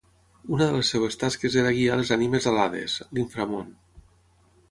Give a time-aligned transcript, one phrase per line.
[0.55, 3.71] Una de les seves tasques era guiar les ànimes a l'Hades, l'inframón.